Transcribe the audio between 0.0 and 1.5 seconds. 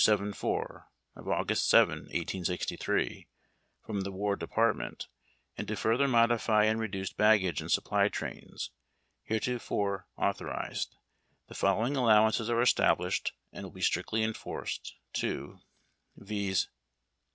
274, of